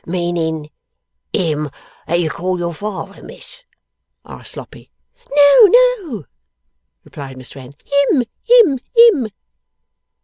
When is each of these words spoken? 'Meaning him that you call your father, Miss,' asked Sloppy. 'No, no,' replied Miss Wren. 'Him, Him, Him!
'Meaning 0.03 0.71
him 1.31 1.69
that 2.07 2.19
you 2.19 2.31
call 2.31 2.57
your 2.57 2.73
father, 2.73 3.21
Miss,' 3.21 3.61
asked 4.25 4.53
Sloppy. 4.53 4.89
'No, 5.31 5.65
no,' 5.67 6.25
replied 7.03 7.37
Miss 7.37 7.55
Wren. 7.55 7.73
'Him, 7.85 8.23
Him, 8.43 8.79
Him! 8.97 9.27